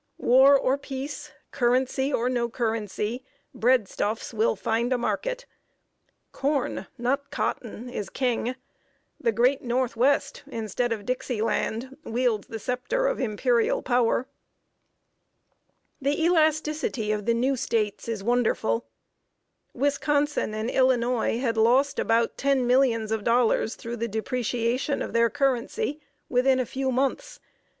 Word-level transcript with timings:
War 0.17 0.57
or 0.57 0.79
peace, 0.79 1.31
currency 1.51 2.11
or 2.11 2.27
no 2.27 2.49
currency, 2.49 3.23
breadstuffs 3.53 4.33
will 4.33 4.55
find 4.55 4.91
a 4.91 4.97
market. 4.97 5.45
Corn, 6.31 6.87
not 6.97 7.29
cotton, 7.29 7.87
is 7.87 8.09
king; 8.09 8.55
the 9.19 9.31
great 9.31 9.61
Northwest, 9.61 10.41
instead 10.47 10.91
of 10.91 11.05
Dixie 11.05 11.43
Land, 11.43 11.95
wields 12.03 12.47
the 12.47 12.57
sceptre 12.57 13.05
of 13.05 13.19
imperial 13.19 13.83
power. 13.83 14.25
The 16.01 16.19
elasticity 16.25 17.11
of 17.11 17.27
the 17.27 17.35
new 17.35 17.55
States 17.55 18.07
is 18.07 18.23
wonderful. 18.23 18.87
Wisconsin 19.75 20.55
and 20.55 20.71
Illinois 20.71 21.37
had 21.37 21.57
lost 21.57 21.99
about 21.99 22.39
ten 22.39 22.65
millions 22.65 23.11
of 23.11 23.23
dollars 23.23 23.75
through 23.75 23.97
the 23.97 24.07
depreciation 24.07 25.03
of 25.03 25.13
their 25.13 25.29
currency 25.29 26.01
within 26.27 26.59
a 26.59 26.65
few 26.65 26.91
months. 26.91 27.39